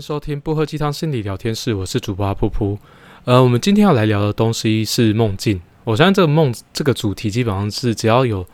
[0.00, 2.76] 收听不喝鸡汤心理聊天室，我是主播阿噗噗。
[3.24, 5.60] 呃，我们今天要来聊的东西是梦境。
[5.84, 8.46] 我相信这个梦这个主题，基本上是只要有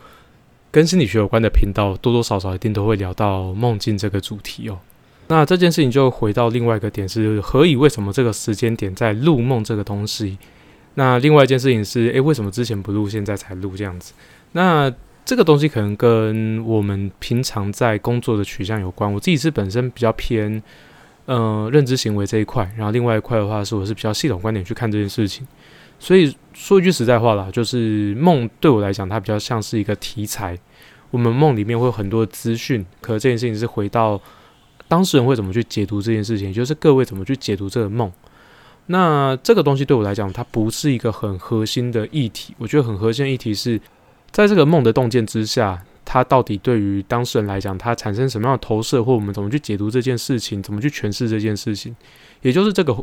[0.71, 4.79] 跟心理学有关的频道，多多少少一定都会聊到梦境这个主题哦。
[5.27, 10.37] 那这件事情就回到另外一个点是，何以为什么这个时间点在录梦这个东西？
[10.95, 14.13] 那另外一件事情是，诶，为什么之前不录，现在才录这样子？
[14.53, 14.91] 那
[15.25, 19.11] 这个东西可能跟我们平常在工作的取向有关。
[19.11, 20.61] 我自己是本身比较偏，
[21.25, 25.45] 呃，认知行为这一块，然后另外一块的话是我是比较系统观点去看这件事情。
[25.99, 30.57] 所以说一句实在话啦，就是梦对我来讲，它比较像是一个题材。
[31.11, 34.21] 我们梦里面会有很多资讯，可这件事情是回到
[34.87, 38.11] 当事人会怎么去解读这件事情，就是各位怎么去解读这个梦。
[38.87, 42.53] 那这个东西对我来讲，它不是一个很核心的议题。
[42.57, 43.79] 我觉得很核心的议题是。
[44.31, 51.93] 在这个梦的洞见之下，它到底对于当事人来讲，它产生什么样的投射，或我们怎么去解读这件事情，怎么去诠释这件事情，
[52.41, 52.95] 也就是这个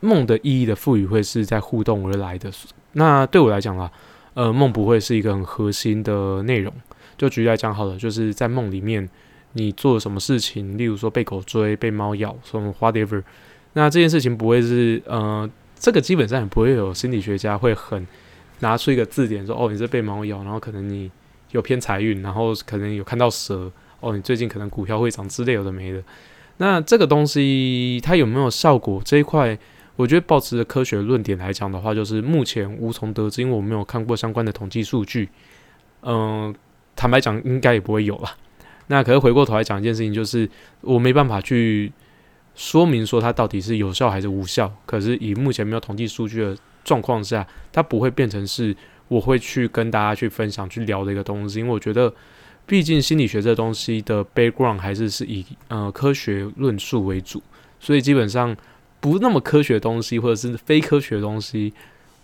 [0.00, 2.52] 梦的意义的赋予，会是在互动而来的。
[2.92, 3.90] 那对我来讲啦，
[4.34, 6.72] 呃，梦不会是一个很核心的内容。
[7.16, 9.08] 就举例来讲好了，就是在梦里面
[9.54, 13.22] 你做什么事情，例如说被狗追、被猫咬，什么 whatever，
[13.72, 18.06] 那这件事情不会是呃，这个基本上也不会有心理学家会很。
[18.60, 21.10] 拿出一个字典说：“哦，你是被猫咬，然后可能你
[21.54, 23.70] 有偏财运，然后可能有看到蛇。
[24.00, 26.02] 哦，你最近可能股票会涨之类有的没的。
[26.56, 29.00] 那这个东西它有没有效果？
[29.04, 29.56] 这一块，
[29.94, 35.28] 我觉得保持的科学论点来讲的话，就是目前无从得知，因为我没有看过相关的统计数据。
[36.02, 36.52] 嗯，
[36.96, 38.28] 坦白讲，应该也不会有了。
[38.88, 41.92] 那可是回过头来讲一件事情，就是我没办法去
[42.56, 44.70] 说明说它到底是有效还是无效。
[44.84, 46.56] 可是以目前没有统计数据的。
[46.84, 48.76] 状况下，它不会变成是
[49.08, 52.12] 我会去跟大家去分享、去聊的一个东西，因为我觉得，
[52.66, 57.42] 毕竟心理学这东西的 background 还是是以呃科学论述为主，
[57.78, 58.56] 所以基本上
[59.00, 61.72] 不那么科学的东西或者是非科学的东西，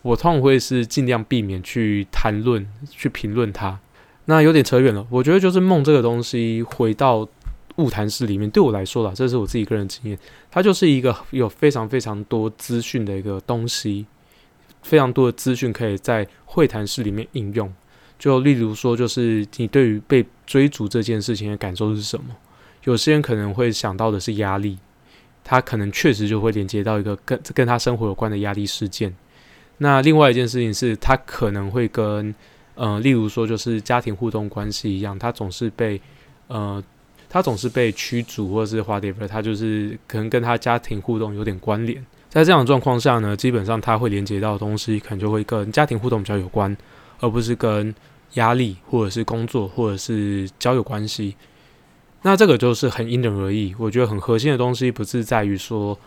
[0.02, 3.78] 我通常会是尽量避免去谈论、去评论它。
[4.24, 7.28] 那有点扯远了，我觉得就是梦这个东西，回到
[7.76, 10.18] 物谈室里面，对我来说啦，这是我自己个人经验，
[10.50, 14.06] 它就是一个有非常非常多资讯的一个东西。
[14.82, 17.72] 非常多的资讯可以在会谈室里面应用，
[18.18, 22.36] 就例如说，就是你对于被追逐这件事情的感受是什么？
[22.84, 24.78] 有些人可能会想到的是压力，
[25.44, 29.14] 他可能确实就会连接到一个跟跟他生活有关的压力事件。
[29.78, 32.34] 那另外一件事情是他可能会跟
[32.74, 36.00] 呃，例如说就是家庭互动关系一样，他总是被
[36.48, 36.82] 呃，
[37.28, 42.04] 他总是被驱逐或者是划地盘他就是可能跟他家庭互动有点关联。
[42.30, 46.74] 在这样的状况下呢，基本上它会连接到的东西，可能就会跟家庭互动比较有关，
[47.18, 47.92] 而不是跟
[48.34, 51.34] 压力或者是工作或者是交友关系。
[52.22, 53.74] 那这个就是很因人而异。
[53.76, 55.98] 我觉得很核心的东西不是在于说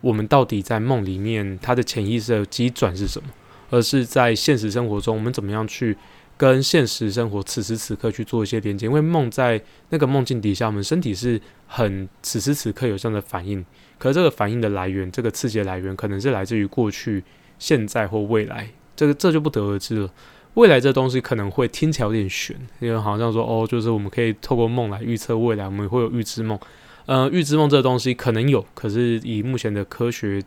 [0.00, 3.28] 我们到底在梦里面它的潜意识的机转是什么，
[3.70, 5.96] 而是在现实生活中我们怎么样去
[6.38, 8.86] 跟现实生活此时此刻去做一些连接。
[8.86, 9.60] 因为梦在
[9.90, 13.62] 那个梦境底下，我们身体是很此时此刻有这样的反应。
[13.98, 17.22] 可是这个反应的来源，这个刺激的来源，可能是来自于过去、
[17.58, 20.10] 现在或未来，这个这就不得而知了。
[20.54, 26.58] 未来这东西可能会听起来有点悬，因为好像说哦，就是我们可以透过梦来预测未来，我们会有预知梦。
[27.06, 30.42] 呃，预知梦这个东西可能有，可是以目前的科学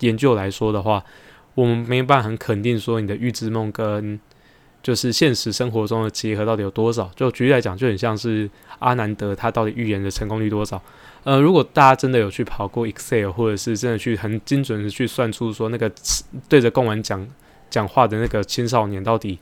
[0.00, 1.04] 研究来说的话，
[1.54, 4.18] 我们没办法很肯定说你的预知梦跟
[4.82, 7.10] 就是现实生活中的结合到底有多少。
[7.14, 8.48] 就举例来讲，就很像是
[8.78, 10.80] 阿南德他到底预言的成功率多少。
[11.22, 15.90] 呃，如果大家真的有去跑过 Excel，或者是真的去很精准的去算出说那个
[16.48, 17.26] 对着公文讲
[17.68, 19.38] 讲话的那个青少年到底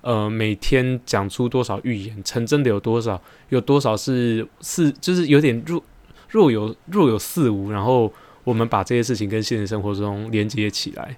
[0.00, 3.20] 呃每天讲出多少预言，成真的有多少，
[3.50, 5.80] 有多少是是就是有点若
[6.28, 8.12] 若有若有似无，然后
[8.42, 11.16] 我们把这些事情跟现实生活中连接起来，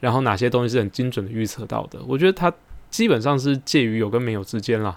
[0.00, 2.52] 然后哪些东西是很精准的预测到的，我觉得他
[2.94, 4.96] 基本上是介于有跟没有之间啦。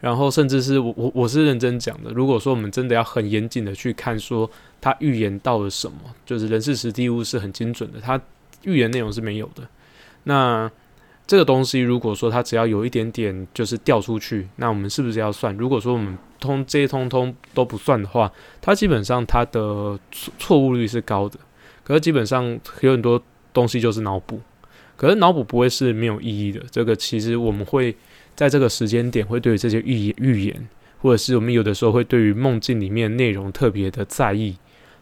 [0.00, 2.10] 然后，甚至是我我我是认真讲的。
[2.10, 4.50] 如果说我们真的要很严谨的去看，说
[4.80, 8.18] 他预言到了什么，就是人事实地物是很精准的，他
[8.62, 9.62] 预言内容是没有的。
[10.22, 10.70] 那
[11.26, 15.54] 这个东西，如果说它只要有一点点就是掉出去，那我们是不是要算？
[15.56, 18.32] 如果说我们通这些通通都不算的话，
[18.62, 19.98] 它基本上它的
[20.38, 21.38] 错误率是高的。
[21.82, 24.40] 可是基本上有很多东西就是脑补，
[24.96, 26.60] 可是脑补不会是没有意义的。
[26.70, 27.94] 这个其实我们会。
[28.36, 30.68] 在这个时间点，会对这些预预言，
[31.00, 34.56] 或者是我们有的时候会对于梦境里面内容特别的在意。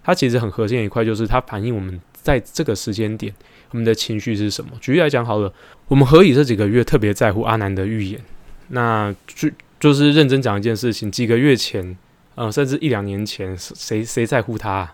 [0.05, 3.33] 它其实很核心的一块，就是它反映我们在这个时间点
[3.71, 4.73] 我们的情绪是什么。
[4.83, 5.51] 举例来讲好了，
[5.89, 8.21] 我们何以这几个月特别在乎阿南的预言？
[8.69, 9.49] 那就
[9.81, 11.97] 就是认真讲一件事情，几个月前，
[12.35, 14.93] 呃，甚至一两年前，谁谁在乎他？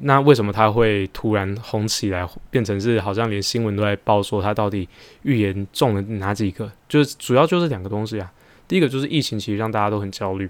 [0.00, 4.88] 那为什么它会突然红起来，变成是好像连新闻都在报说它到底
[5.22, 6.70] 预言中了哪几个？
[6.88, 8.30] 就是主要就是两个东西啊。
[8.68, 10.48] 第一个就是疫情，其实让大家都很焦虑。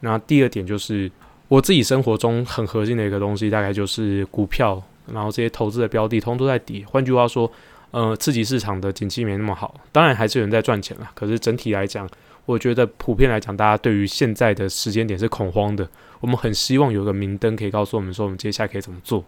[0.00, 1.10] 那第二点就是
[1.48, 6.84] 我自己生活中很核心的一个东西，大概就是股票，然后这些投资的标的通都在跌。
[6.86, 7.50] 换句话说，
[7.90, 9.80] 呃，刺激市场的景气没那么好。
[9.92, 12.08] 当然还是有人在赚钱了，可是整体来讲，
[12.48, 15.86] 我觉得普遍来讲，大家对于现在的时间点是恐慌的。
[16.20, 19.22] 我们很希望有个明灯可以告诉我们说，我们接下来可以怎么做。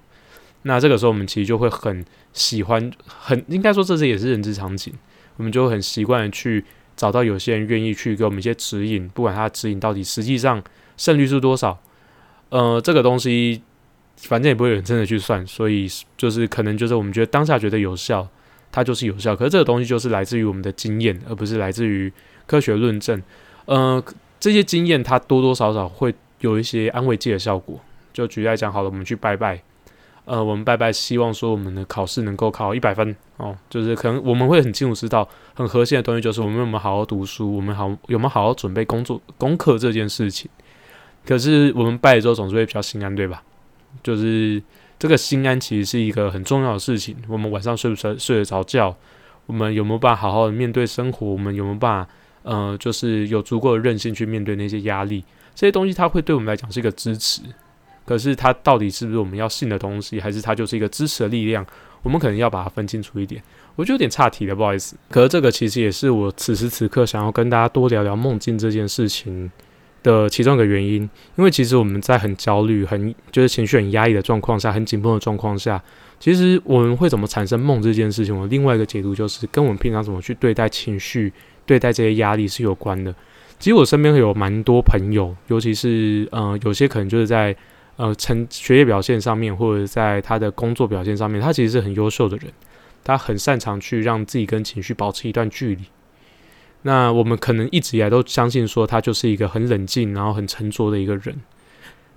[0.62, 2.02] 那这个时候，我们其实就会很
[2.32, 4.94] 喜欢，很应该说这是也是人之常情，
[5.36, 6.64] 我们就很习惯的去。
[6.96, 10.62] 找到有些人愿意去给我们一些指引，不管他的指引到底实际上
[10.98, 11.80] 胜率是多少，
[12.50, 13.62] 呃，这个东西
[14.16, 15.88] 反正也不会有人真的去算，所以
[16.18, 18.28] 就是可能就是我们觉得当下觉得有效，
[18.70, 19.34] 它就是有效。
[19.34, 22.12] 可是这个东西就是来自于我们的经验，而不是来自于
[22.50, 23.22] 科学论证。
[23.66, 24.02] 呃，
[24.40, 27.78] 这些经验它多多少少会有一些安慰剂的效果。
[28.12, 29.62] 就举例来讲，好了，我们去拜拜。
[30.24, 40.50] 呃，我们拜拜，希望说我们的考试能够考一百分哦，就是可能我们会很清楚知道，很核心的东西就是我们有没有好好读书，我们好有没有好好准备工作功课这件事情。
[41.24, 43.42] 可是我们拜了之后，总是会比较心安，对吧？
[44.02, 44.62] 就是
[44.98, 47.16] 这个心安其实是一个很重要的事情。
[47.28, 48.94] 我们晚上睡不睡睡得着觉？
[49.46, 51.26] 我们有没有办法好好的面对生活？
[51.26, 52.10] 我们有没有办法
[52.42, 55.24] 呃，就是有足够的韧性去面对那些压力？
[55.54, 57.42] 这些东西它会对我们来讲是一个支持。
[58.06, 61.64] 可是它到底是不是我们要信的东西，还是它就是一个支持的力量？
[62.02, 63.40] 我们可能要把它分清楚一点。
[63.76, 64.96] 我就有点岔题了，不好意思。
[65.10, 69.50] 可是这个其实也是我此时此刻想要跟大家多聊聊梦境这件事情
[70.02, 71.08] 的其中一个原因。
[71.36, 75.80] 因为其实我们在很焦虑、很就是情绪很压抑的状况下，很紧绷的状况下，
[76.18, 78.36] 其实我们会怎么产生梦这件事情？
[78.36, 81.32] 我另外一个解读就是跟我们平常怎么去对待情绪、
[81.70, 83.14] 对待这些压力是有关的。
[83.60, 87.54] 其实我身边有蛮多朋友，尤其是呃，有些可能就是在。
[87.96, 92.50] 呃，成学业表现上面，或者在他的工作表现上面，他其实是很优秀的人。
[93.04, 95.82] 他很擅长去让自己跟情绪保持一段距离。
[96.80, 101.38] 那我们可能一直以来都相信说，他就是一个很冷静，然后很沉着的一个人。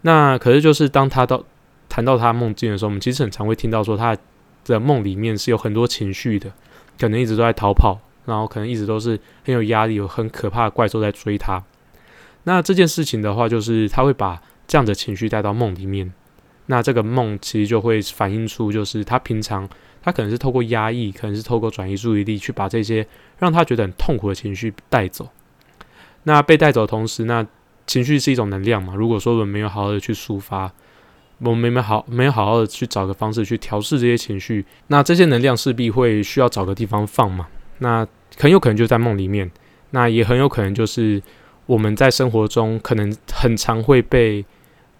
[0.03, 1.43] 那可是就是当他到
[1.89, 4.15] 谈到他梦境的时候，我们其实很常会听到说，他
[4.63, 6.49] 的梦里面是有很多情绪的，
[6.97, 11.63] 可能一直都在逃跑，然后可能一直都是很有压力，有很可怕的怪兽在追他。
[12.43, 14.41] 那这件事情的话，就是他会把。
[14.65, 16.11] 这样的情绪带到梦里面，
[16.67, 19.67] 那这个梦其实就会反映出，就是他平常
[20.01, 23.05] 他可能是透过压抑，可能是透过转移注意力，去把这些
[23.37, 25.29] 让他觉得很痛苦的情绪带走。
[26.23, 27.45] 那被带走的同时，那
[27.85, 28.95] 情绪是一种能量嘛？
[28.95, 30.71] 如果说我们没有好好的去抒发，
[31.39, 37.49] 我们没有好没有好好的去找个方式去调试这些情绪，那这些能量势必会需要找个地方放嘛？
[37.83, 38.07] 那
[38.39, 39.51] 很有可能就在梦里面，
[39.91, 41.21] 那也很有可能就是。
[41.65, 44.43] 我们在生活中可能很常会被，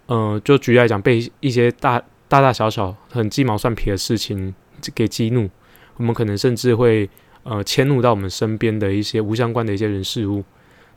[0.06, 4.54] 呃，就举例来讲，被一些大大大小小很鸡毛蒜皮的事情
[4.94, 5.46] 给激怒。
[5.98, 7.06] 我们可能甚至会
[7.42, 10.42] 呃迁怒到我们身边的一些无相关的一些人事物。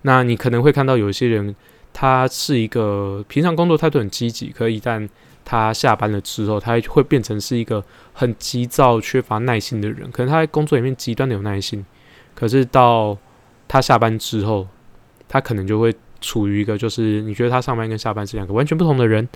[0.03, 1.53] 那你可能会看到有一些人，
[1.91, 5.05] 他是一个平常工作态度很积极，可一旦
[5.47, 10.11] 他下班了之后，他会变成是一个很急躁、缺乏耐心的人。
[10.11, 11.85] 可能他在工作里面极端的有耐心，
[12.35, 13.17] 可是到
[13.67, 14.67] 他下班之后。
[15.29, 19.27] 他可能就会处于一个，就是你觉得他上班跟下班是两个完全不同的人。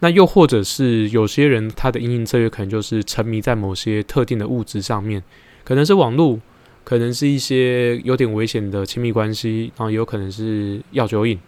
[0.00, 5.22] 那又或者是有些人他的阴影策略可能就是沉迷在某些特定的物质上面，
[5.62, 6.40] 可能是网络，
[6.82, 11.38] 可能是一些有点危险的亲密关系，然后也有可能是药酒瘾。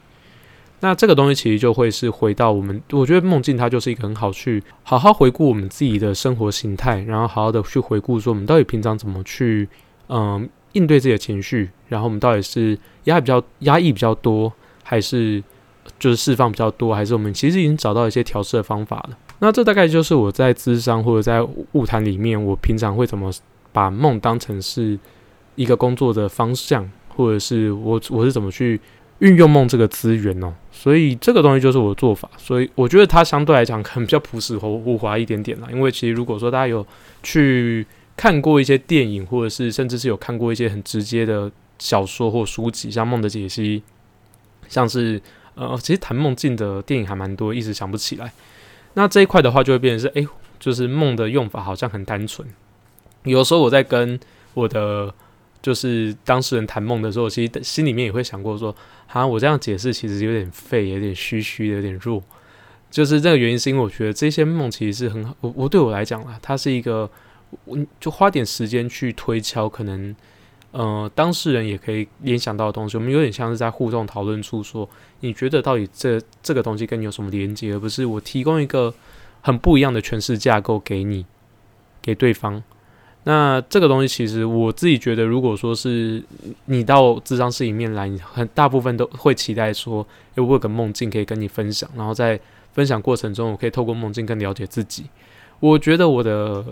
[0.81, 9.69] 那这个东西其实就会是回到我们，我觉得梦境它就是一个很好去好好回顾我们自己的生活形态，然后好好的去回顾说我们到底平常怎么去
[10.09, 12.79] 嗯应对自己的情绪，然后我们到底是。
[13.05, 15.43] 压比较压抑比较多，还是
[15.99, 19.19] 就是释放比较多，还是我们其实已经找到一些调试的方法了？
[19.39, 23.33] 那这大概就是我在智商或者在物谈里面，我平常会怎么
[23.73, 24.99] 把梦当成是
[25.55, 28.79] 一个工作的方向，或者是我我是怎么去
[29.21, 30.53] 运用梦这个资源哦？
[30.71, 32.29] 所以这个东西就是我的做法。
[32.37, 35.69] 所以我觉得它相对来讲可能比较朴实和无华一点点啦。
[35.73, 36.87] 因为其实如果说大家有
[37.23, 37.87] 去
[38.17, 41.51] 看过一些电影，或者是甚至是有看过一些很直接的。
[41.83, 43.81] 小说或书籍，像《梦的解析》，
[44.69, 45.19] 像是
[45.55, 48.31] 呃，其实谈梦境的电影还蛮多，一直想不起来。
[48.93, 52.47] 那这一块的话，就会变成是，哎，就是梦的用法好像很单纯。
[53.23, 54.21] 有时候我在跟
[54.53, 55.15] 我的
[55.63, 58.75] 就是当事人谈梦的时候，其实心里面也会想过说，
[59.09, 62.23] 啊，我这样解释其实有点废，有点虚虚，有点弱。
[62.91, 65.35] 就是这个原因，是因为我觉得这些梦其实是很好。
[65.41, 67.09] 我我对我来讲啊，它是一个，
[67.65, 70.15] 我就花点时间去推敲，可能。
[70.73, 74.89] 呃，当事人也可以联想到的东西，我们有点像是在互动讨论处说，
[75.19, 78.95] 你觉得到底这这个东西跟你有什么连接，而不是我提供一个
[79.41, 81.27] 很不一样的诠释架构给你，
[82.01, 82.63] 给对方。
[83.25, 86.23] 那这个东西其实我自己觉得，如果说是
[86.65, 92.41] 你到智商室里面来，你很大部分都会期待说，有我有个梦境可以跟你分享，然后在
[92.73, 95.05] 分享过程中，我可以透过梦境更了解自己。
[95.59, 96.65] 我觉得我的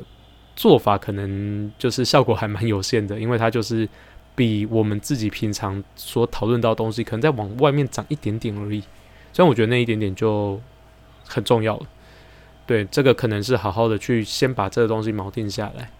[0.56, 3.86] 做法可能就是效果还蛮有限的，因为它就是
[4.34, 8.80] 比我们自己平常所讨论到东西，可能再往外面长一点点而已。
[9.34, 10.58] 虽然我觉得那一点点就
[11.26, 11.82] 很重要了。
[12.66, 15.90] 对，这个可能是好好的去先把这个东西锚定下来。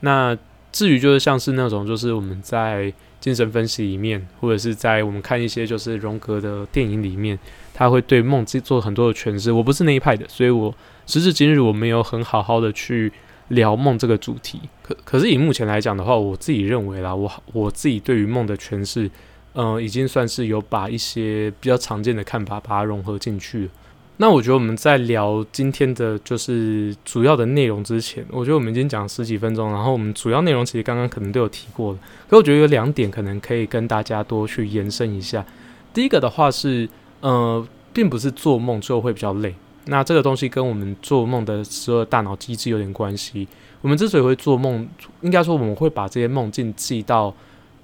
[0.00, 0.36] 那
[0.70, 7.38] 至于就是像是那种，就是我们在精神分析里面，或者是在我们看一些就是荣格的电影里面，
[7.74, 9.50] 他会对梦做做很多的诠释。
[9.50, 10.72] 我不是那一派的，所以我
[11.06, 13.12] 时至今日我没有很好好的去
[13.48, 14.60] 聊梦这个主题。
[14.82, 19.10] 可可是以目前来讲的话，我自己认为啦，我我自己对于梦的诠释，
[19.54, 23.70] 嗯，已经算是有把一些比较常见的看法把它融合进去了。
[24.20, 31.98] 那我觉得我们在聊今天的就是主要的内容之前，我觉得我们已经讲十几分钟，然后我们主要内容其实刚刚可能都有提过了。
[32.28, 35.46] 可我觉得有两点可能可以跟大家多去延伸一下。
[35.94, 36.88] 第一个的话是，
[37.20, 39.54] 呃，并不是做梦最后会比较累。
[39.84, 43.46] 那这个东西跟我们做梦的时候大脑机制有点关系。
[43.80, 44.84] 我们之所以会做梦，
[45.20, 47.32] 应该说我们会把这些梦境记到。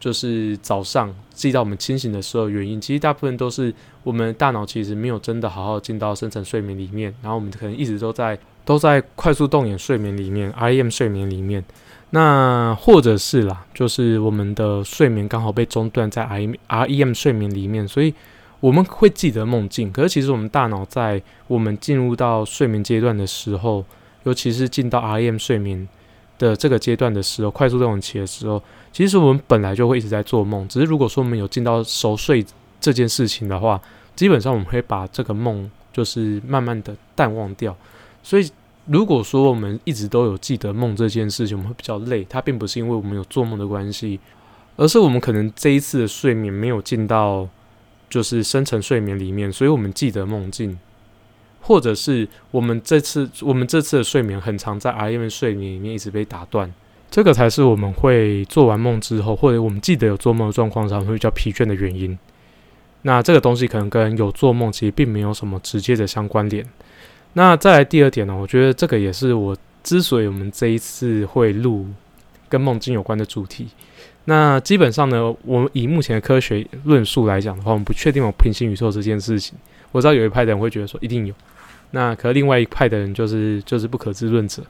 [0.05, 11.65] 就是早上记到我们清醒的时候，原因其实大部分都是我们大脑其实没有真的好好进到深层睡眠里面，然后我们可能一直都在都在快速动眼睡眠里面，REM 睡眠里面。
[12.11, 16.23] 那或者是啦，就是我们的睡眠刚好被中断在
[16.69, 18.13] REM 睡眠里面，所以
[18.61, 19.91] 我们会记得梦境。
[19.91, 23.83] 可是其实我们大脑在我们进入到睡眠阶段的时候，
[24.25, 25.89] 尤其是进到 REM 睡眠。
[26.39, 28.63] 的这个阶段的时候，快速动眼期的时候，
[28.93, 30.67] 其实我们本来就会一直在做梦。
[30.69, 32.45] 只是如果说我们有进到熟睡
[32.81, 33.81] 这件事情的话，
[34.17, 37.77] 基本上我们会把这个梦就是慢慢的淡忘掉。
[38.23, 38.51] 所以
[38.87, 42.27] 如果说我们一直都有记得梦这件事情，我们会比较累。
[42.29, 44.19] 它并不是因为我们有做梦的关系，
[44.77, 47.49] 而是我们可能这一次的睡眠没有进到
[48.11, 50.79] 就是深层睡眠里面，所以我们记得梦境。
[51.67, 56.71] 或者是我们这次我们这次的睡眠很长，在 REM 睡眠里面一直被打断，
[57.11, 62.19] 这个才是我们会做完梦之后，或者我们记得有做梦的状况上会比较疲倦的原因。
[63.03, 66.65] 那这个东西可能跟有做梦其实并没有什么直接的相关联。
[67.33, 71.87] 那再来第二点呢，我觉得这个也是我之所以我们这一次会录
[72.49, 73.69] 跟梦境有关的主题。
[74.27, 79.59] 那基本上呢，我们以目前的科学论述来讲的话，我们不确定有平行宇宙这件事情。
[79.93, 81.35] 我知道有一派的人会觉得说一定有。
[81.95, 84.65] 那可另外一派的人就是就是不可知论者。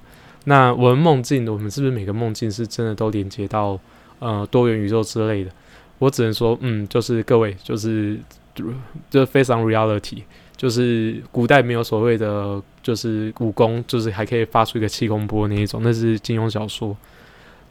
[0.45, 3.81] 那我们梦境，我们是不是每个梦境是真的都连接到
[4.19, 5.51] 呃多元宇宙之类的？
[5.99, 8.19] 我只能说，嗯，就是各位，就是
[9.09, 10.23] 就非常 reality，
[10.55, 16.95] 就是古代没有所谓的就是武功，就是还可以发出一个气功波那一种，那是金庸小说。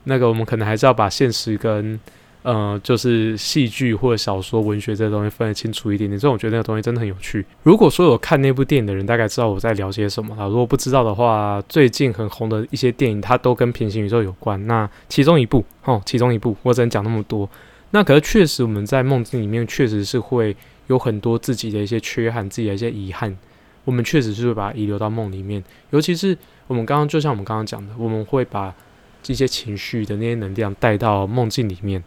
[0.06, 2.00] 那个我们可能还是要把现实跟。
[2.44, 6.20] 呃，就是戏剧或者小说、文学这些东西分得清楚一点点。
[6.20, 7.46] 这种我觉得那个东西真的很有趣。
[7.64, 10.48] 如果说有看那部电影的人，大概知道我在聊些什么了。
[10.48, 14.68] 如果不知道的话，最近很红的一些电影，它都跟平行宇宙有关。
[14.68, 17.50] 那其中一部，哦，其中一部，我只能讲那么多。
[17.92, 20.56] 那可是确实，我们在梦境里面确实是会
[20.88, 23.38] 有很多自己的一些缺憾、自己的一些遗憾。
[23.86, 25.64] 我们确实是会把它遗留到梦里面。
[25.92, 28.74] 尤其是我们刚刚，就像我们刚刚讲的，我们会把
[29.22, 32.04] 这些情绪的那些能量带到梦境里面。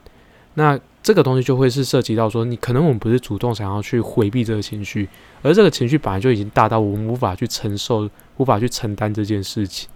[0.58, 5.06] 那这个东西就会是涉及到说，你可能我们不是主动想要去回避这个情绪，
[5.42, 8.08] 而这个情绪本来就已经大到我们无法去承受、
[8.38, 9.86] 无法去承担这件事情，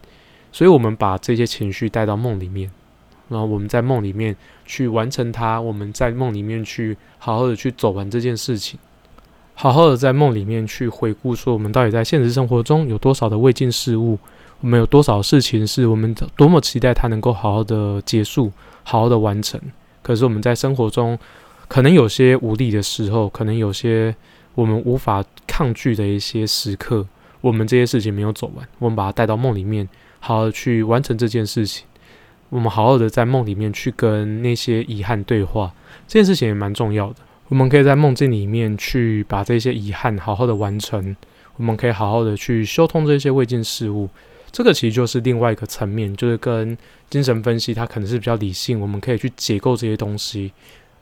[0.53, 2.71] 所以我们把这些情绪带到梦里面，
[3.29, 4.37] 然后我们在梦里面
[4.67, 8.79] 去完成它，我们在梦里面去好好的去走完这件事情，
[9.55, 14.19] 好好的在梦里面去回顾说，我们到底在现实生活中有多少的未尽事物，
[14.61, 18.53] 我们有多少事情是我们多么期待它能够好好的结束，
[18.85, 19.59] 好好的完成。
[20.11, 21.17] 可是我们在生活中，
[21.69, 24.13] 可能有些无力的时候，可能有些
[24.57, 27.07] 我们无法抗拒的一些时刻，
[27.41, 29.89] 我们这些事情没有走完，我们把它带到梦里面，
[30.19, 31.87] 好好去完成这件事情。
[32.49, 35.73] 我们好好的在梦里面去跟那些遗憾对话，
[36.09, 37.17] 这件事情也蛮重要的。
[37.47, 41.15] 我们可以在梦境里面去把这些遗憾好好的完成，
[41.57, 44.09] 我们可以好好的去修通这些未尽事物。
[44.53, 46.77] 这个其实就是另外一个层面，就是跟
[47.09, 50.53] 精神分析，它可能是比较理性，我们可以去解构这些东西。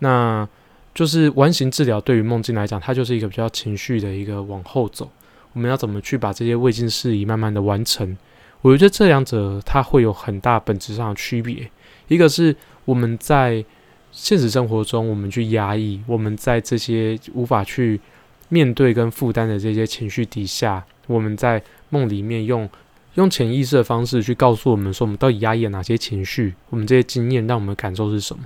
[0.00, 0.47] 那
[0.95, 5.11] 就是完形治疗对于梦境来讲，它就是一个比较情绪的一个往后走。
[5.55, 8.17] 我们要怎么去把这些未尽事宜慢慢的完成？
[8.61, 11.69] 我觉得这两者它会有很大本质上的区别。
[12.09, 13.64] 一个是我们在
[14.12, 18.00] 现实生活中，我们去压抑，我们在这些无法去
[18.49, 22.69] 面对跟负担的这些情绪底下，我们在梦里面用
[23.19, 28.45] 用潜意识的方式去告诉我们说，我们到底压抑了哪些情绪，我们这些经验让我们感受是什么。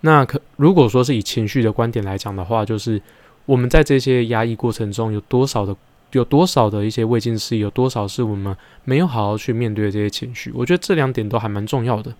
[0.00, 3.00] 那可如果说是以情绪的观点来讲的话，就是
[3.46, 5.76] 我们在这些压抑过程中有多少的
[6.10, 10.50] 有多少的一些未尽事，有多少是我们没有好好去面对这些情绪。
[10.54, 12.12] 我觉得这两点都还蛮重要的。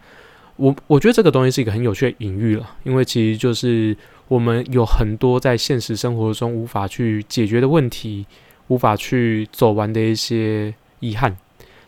[0.54, 3.96] 我我觉得这个东西是一个很有趣的隐喻了，因为其实就是
[4.28, 8.26] 我们有很多在现实生活中无法去解决的问题，
[8.68, 11.36] 无法去走完的一些遗憾。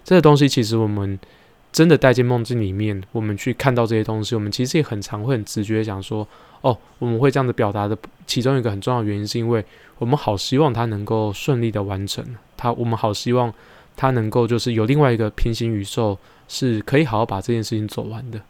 [0.04, 1.18] 这个东西其实我们
[1.72, 6.26] 真的带进梦境里面，我们去看到这些东西，我们其实也很常会很直觉想说，
[6.60, 7.96] 哦，我们会这样子表达的。
[8.26, 9.64] 其中一个很重要的原因是因为
[9.98, 12.24] 我们好希望它能够顺利的完成，
[12.56, 13.52] 它我们好希望
[13.96, 16.18] 它能够就是有另外一个平行宇宙
[16.48, 18.40] 是可以好好把这件事情走完的。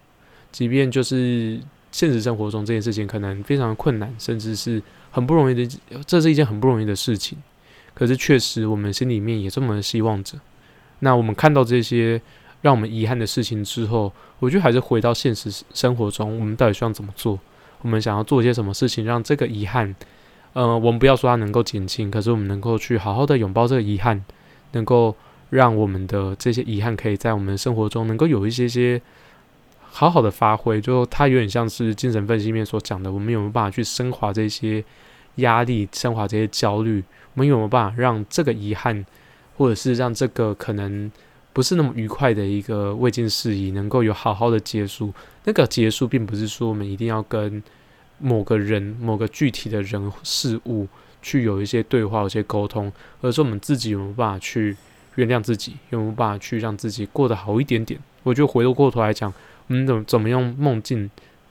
[0.50, 1.58] 即便就是
[1.90, 7.38] 现实生活中这件事情可能非常困难，甚至是很不容易的，这是一件很不容易的事情。
[7.94, 10.38] 可是确实，我们心里面也这么希望着。
[11.04, 12.20] 那我们看到这些
[12.60, 17.38] 让我们遗憾的事情之后，我觉得还是回到现实生活中，我们到底需要怎么做？
[17.80, 19.94] 我们想要做些什么事情，让这个遗憾，
[20.52, 24.24] 呃，我们不要说它能够减轻，可是我们能够去好好的拥抱这个遗憾，
[24.72, 25.16] 能够
[25.50, 29.00] 让我们的这些遗憾可以在我们生活中能够有一些些。
[29.94, 34.82] 好好的发挥，就它有点像是精神分析面所讲的，我们有没有办法去升华这些
[35.34, 37.04] 压力，升华这些焦虑？
[37.34, 39.04] 我们有没有办法让这个遗憾，
[39.62, 41.08] 或者是让这个可能
[41.52, 45.14] 不是那么愉快的一个未尽事宜，能够有好好的结束？
[45.44, 47.62] 那个结束，并不是说我们一定要跟
[48.18, 50.88] 某个人、某个具体的人事物
[51.22, 54.76] 去有一些对话、有些沟通，而是我们自己有没有办法去
[55.14, 58.00] 原谅自己，有没有办法去让自己过得好一点点？
[58.24, 59.32] 我就回过头来讲。
[59.68, 61.08] 我们怎么怎么用梦境，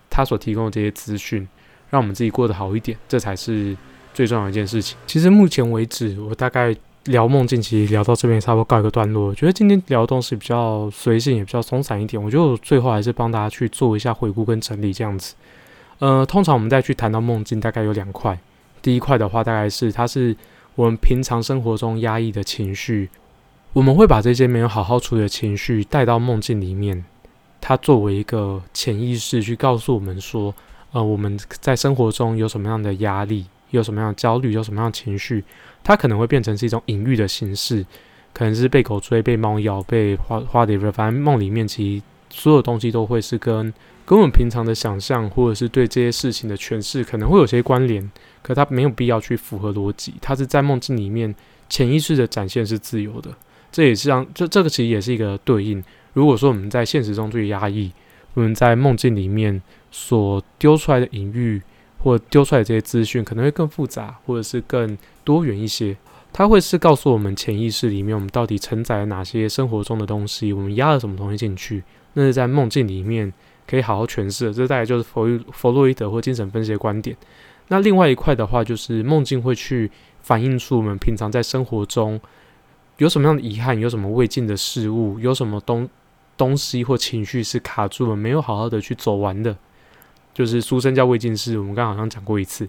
[0.10, 1.48] 他所提供的这些资讯，
[1.90, 3.76] 让我们自己过得好一点，这才是
[4.14, 4.98] 最重要的一件事情。
[5.08, 9.28] 其实目前为止，我大概聊梦境，其实聊到这边差不多告一个段落。
[9.28, 12.22] 我觉得今天聊的东西比较随性，也比较松散一点。
[12.22, 15.34] 我觉得我最后还是帮大家去做一下回顾跟整理，这样子。
[16.00, 18.38] 呃，通常我们再去谈到梦境，大概有两块。
[18.82, 20.36] 第一块的话，大概是它是
[20.76, 23.10] 我们平常生活中压抑的情绪，
[23.74, 27.04] 我们会把这些没有好好处理的情绪带到梦境里面。
[27.60, 30.54] 它作为一个潜意识去告诉我们说，
[30.92, 35.44] 呃，我们在生活中有什么样的压力，有什么样的焦虑，有什么样的情绪，
[35.84, 37.86] 它可能会变成是一种隐喻的形式，
[38.34, 43.74] 可能是被狗追、被猫咬、被花花蝶，反正梦里面其实所有东西都会是跟
[44.06, 48.10] 跟我们平常的想象或者是对这些事情的诠释可能会有些关联，
[48.42, 51.34] 可它没有必要去符合逻辑，它是在梦境里面
[51.70, 53.30] 潜意识的展现是自由的，
[53.72, 55.84] 这也是让这这个其实也是一个对应。
[56.14, 57.92] 如果说我们在现实中最压抑，
[58.34, 61.62] 我们在梦境里面所丢出来的隐喻
[62.02, 65.96] 或丢出来这些资讯，可能会更复杂，或者是更多元一些。
[66.34, 71.84] 它会是告诉我们潜意识里面我们到底承载了哪些生活中的东西，我们压了什么东西进去，
[72.14, 73.32] 那是在梦境里面
[73.68, 74.54] 可以好好诠释。
[74.54, 77.16] 这大概就是弗弗洛伊德或精神分析的观点。
[77.68, 82.20] 那另外一块的话，就是梦境会去反映出我们平常在生活中
[82.98, 85.88] 有什么样的遗憾，有什么未尽的事物，有什么东。
[86.38, 89.56] 东西或情绪是卡住了，没有好好的去走完的，
[90.34, 91.58] 就是书生叫未尽事。
[91.60, 92.68] 我们刚好像讲过一次，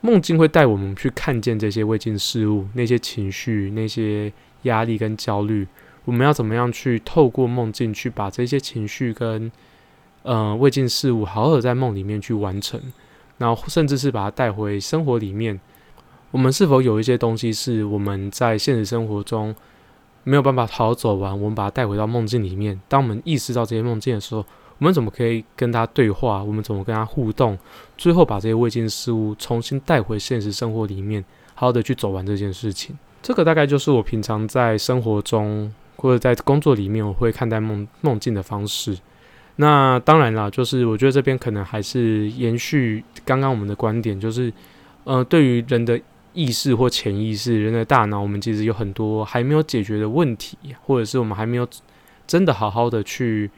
[0.00, 5.66] 梦境会带我们去看见这些未尽事物，那些情绪、那些压力跟焦虑。
[6.04, 9.50] 我们要怎么样去透过梦境去把这些情绪跟
[10.22, 12.80] 呃未尽事物好好在梦里面去完成，
[13.36, 15.60] 然后甚至是把它带回生活里面。
[16.30, 19.54] 我们是否有一些东西是我们在现实生活中？
[20.24, 22.78] 没有办法逃走完，我们把它带回到梦境里面。
[22.86, 24.44] 当我们意识到这些梦境的时候，
[24.78, 26.42] 我们怎么可以跟他对话？
[26.42, 27.58] 我们怎么跟他互动？
[27.96, 32.96] 最后把这些未尽事物重新带回现实生活里面，好好的去走完这件事情。
[33.22, 38.96] 这个大概就是我平常在生活中或者在工作里面我会看待梦梦境的方式。
[39.56, 44.52] 那当然啦，就是我觉得这边可能还是延续刚刚我们的观点，就是
[45.04, 46.00] 呃，对于人的。
[46.34, 51.66] 意识或潜意识，人的大脑，我们其实有很多还没有解决的问题，或者是我们还没有
[52.28, 53.50] 真的好好的去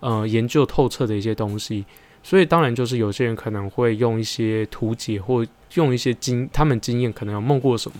[0.00, 1.84] 呃研究透彻的一些东西。
[2.22, 7.96] 所以当然就是有些人可能会用一些图解，或用一些经他们经验可能有梦过什么，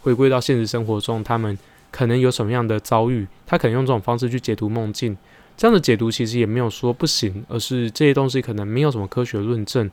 [0.00, 1.56] 回归到现实生活中，他们
[1.90, 5.16] 可能有什么样的遭遇，他可能用这种方式去解读梦境。
[5.56, 9.90] 这样的解读其实也没有说不行，而是这些东西可能没有什么科学论证。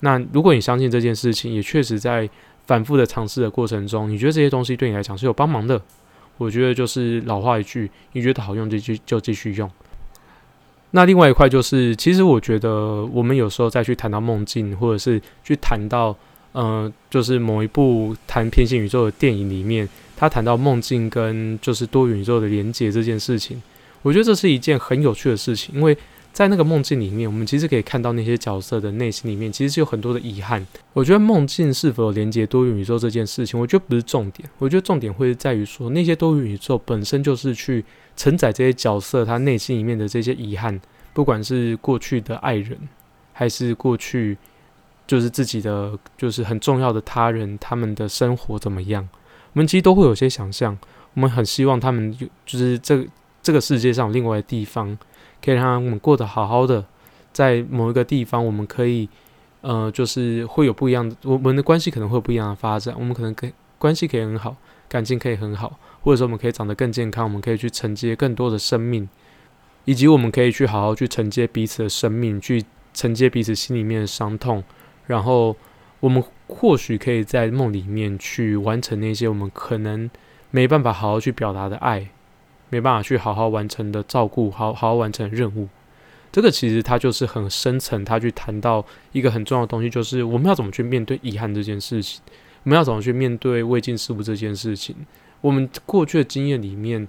[0.00, 2.28] 那如果你相信这件事情，也确实在。
[2.68, 5.80] 反复的尝试的过程中，你觉得这些东西对你来讲是有帮忙的？
[6.36, 9.70] 我觉得就是老话一句，你觉得好用就继就继续用。
[10.92, 16.16] 那另外一块就是，其实我觉得我们有时候再去谈到梦境，或者是去谈到，
[16.52, 23.60] 呃，就是某一部谈平行宇宙的电影里面，他谈到梦境跟就是多元宇宙的连接这件事情，
[24.02, 25.96] 我觉得这是一件很有趣的事情，因为
[26.38, 30.64] 在那个梦境里面，我们其实可以看到那些角色的内心里面其实是有很多的遗憾。
[30.92, 37.84] 我觉得梦境是否有连接多元宇宙这件事情，我觉得不是重点，我觉得重点会在于说那些多元宇宙本身就是去
[38.16, 40.80] 承载这些角色他内心里面的这些遗憾，
[41.12, 42.78] 不管是过去的爱人，
[43.32, 44.38] 还是过去。
[45.08, 49.08] 就是自己的，就是很重要的他人，他们的生活怎么样？
[49.54, 50.78] 我们其实都会有些想象，
[51.14, 53.04] 我们很希望他们，就是这
[53.42, 54.98] 这个世界上另外的地方，
[55.44, 56.84] 可以让我们过得好好的，
[57.32, 59.08] 在某一个地方，我们可以，
[59.60, 63.48] 呃，就是会有不一样的，我们的关系可能会不一样的发展，我们可能可
[63.78, 64.56] 关系可以很好，
[64.88, 69.08] 感情可以很好，或者说我们可以长得更健康，我们可以去承接更多的生命，
[69.84, 74.64] 以及我们可以去好好去承接彼此的生命，去承接彼此心里面的伤痛。
[75.06, 75.56] 然后，
[76.00, 80.10] 我们或许可以在梦里面去完成那些我们可能
[80.50, 82.08] 没办法好好去表达的爱，
[82.70, 85.68] 没办法去好好完成的照顾，好好好完成任务。
[86.30, 92.20] 这个其实它就是很深层，他去谈到一个很重要的东西，就是我们要怎么去面对遗憾这件事情，
[92.64, 94.94] 我们要怎么去面对未尽事物这件事情。
[95.40, 97.06] 我们过去的经验里面，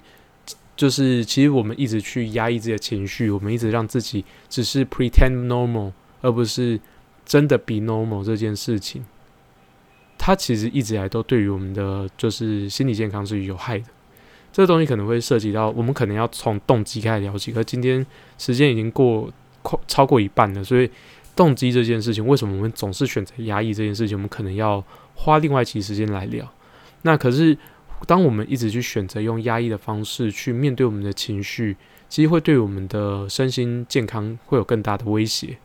[0.76, 6.80] 就是其实我们一直去压抑自己的情绪，我们一直让自己只是 pretend normal，而不是。
[7.26, 9.04] 真的比 normal 这件事情，
[10.18, 13.84] 它其实一直以来都对于我们的就是心理健康是有害的。
[14.52, 17.52] 这个东西可能会涉及到，我们可能要从动机开始聊起。
[17.52, 18.04] 可今天
[18.38, 19.30] 时间已经过
[19.62, 20.90] 快超过一半了，所以
[21.36, 24.84] 动机这件事情，为什么我们总是选择压抑这件事情，我们可能要
[25.14, 26.46] 花另外一期时间来聊。
[27.02, 27.56] 那可是，
[28.06, 31.76] 当我们一直去选择用压抑的方式去面对我们的情绪，
[32.08, 35.56] 其实会对我们的身心健康会有更大的威胁。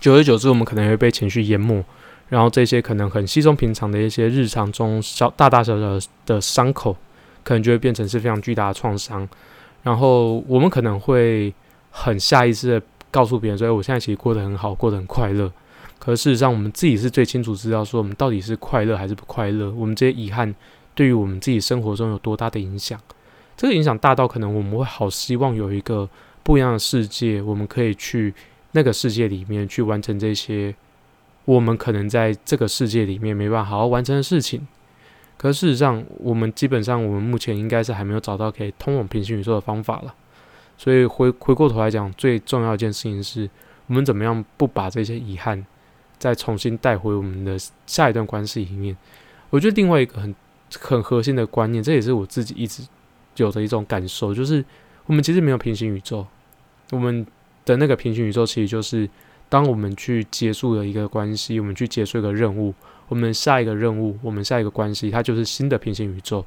[0.00, 1.84] 久而久之，我们可能会被情绪淹没，
[2.28, 6.96] 然后这些可能很稀松平常的一些日常中小大大小小的伤口，
[7.42, 9.28] 可能就会变成是非常巨大的创伤。
[9.82, 11.52] 然后我们可能会
[11.90, 15.52] 很下意识的告诉别人说：“哎，我现在其实过得很好，过得很快乐。”
[15.98, 19.70] 可事实上，我们自己是最清楚知道说我们到底是快乐还是不快乐。
[19.72, 20.54] 我们这些遗憾
[20.94, 23.00] 对于我们自己生活中有多大的影响？
[23.56, 26.08] 这个影响大到可能我们会好希望有一个
[26.42, 28.34] 不一样的世界，我们可以去。
[28.74, 30.74] 那个世界里面去完成这些，
[31.44, 34.66] 我们可能在这个世界里面没办法好好完成的事情。
[35.36, 40.14] 可事实上，我们基本上我们目前应该是还没有找到可以通往平行宇宙的方法了。
[40.78, 43.48] 所以回回过头来讲，最重要一件事情是
[43.86, 45.66] 我们怎么样不把这些遗憾
[46.18, 48.96] 再重新带回我们的下一段关系里面。
[49.50, 50.34] 我觉得另外一个很
[50.80, 52.82] 很核心的观念，这也是我自己一直
[53.36, 54.64] 有的一种感受，就是
[55.06, 56.26] 我们其实没有平行宇宙，
[56.90, 57.26] 我们。
[57.64, 59.08] 的那个平行宇宙，其实就是
[59.48, 62.74] 当我们去结束了一个关系，我们去结束一个任务，
[63.12, 66.42] 我们下一个任务，我们下一个关系，它就是新的平行宇宙。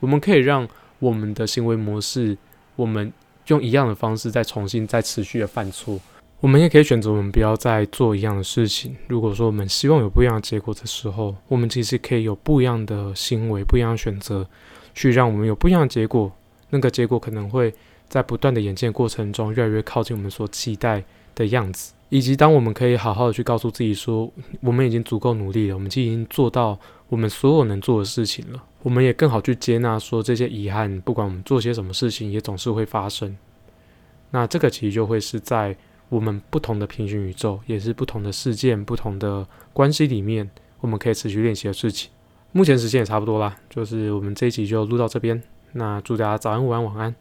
[0.00, 0.66] 我们可以让
[0.98, 2.36] 我们的行为模式，
[2.74, 3.12] 我们
[3.46, 6.00] 用一样的方式再重新再持续的犯错。
[6.40, 8.96] 我们也可以选择我们不要再做一样的事情。
[9.06, 14.44] 如果说我们希望有不一样的结果的时候，我们其实可以有不一样的行为，不一样的选择，
[14.96, 16.32] 去让我们有不一样的结果。
[16.70, 17.72] 那个结果可能会。
[18.08, 21.04] 在不断的演进过程中，越来越靠近我们所期待
[21.34, 33.36] 的样子，以及当我们可以好好的去告诉自己说，我们已经足够努力了，我们已经做到我们所有能做的事情了，我们也更好去接纳说这些遗憾，不管我们做些什么事情，也总是会发生。
[34.30, 35.76] 那这个其实就会是在
[36.08, 42.10] 我们不同的平行宇宙，也是不同的事件、不同的关系里面，我们可以持续练习的事情。
[42.52, 45.42] 目前时间也差不多啦，就是我们这一集就录到这边。
[45.72, 47.14] 那祝大家早安、午安、晚安。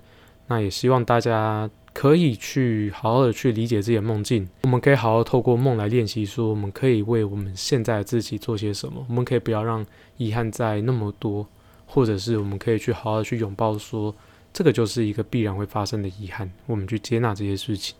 [0.47, 4.47] 那也希望大家可以去好好的去理解自己的梦境。
[4.61, 9.03] 我们可以好好透过梦来练习，说我们可以为我们现在的自己做些什么。
[9.09, 9.83] 我们可以不要让
[10.17, 11.47] 遗憾在那么多，
[11.87, 14.15] 或者是我们可以去好好的去拥抱，说
[14.53, 16.47] 这个就是一个必然会发生的遗憾。
[16.67, 17.95] 我们去接纳这些事情。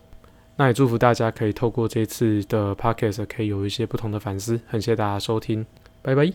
[0.54, 4.60] 那也祝福大家可以透过这次的 podcast 可以有一些不同的反思。
[4.68, 5.66] 很谢谢大家收听，
[6.02, 6.32] 拜拜。